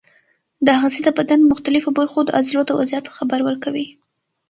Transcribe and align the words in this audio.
دا 0.65 0.71
آخذې 0.79 0.99
د 1.03 1.09
بدن 1.19 1.39
د 1.41 1.45
مختلفو 1.51 1.89
برخو 1.99 2.19
د 2.23 2.29
عضلو 2.37 2.61
د 2.65 2.71
وضعیت 2.79 3.05
خبر 3.17 3.39
ورکوي. 3.43 3.87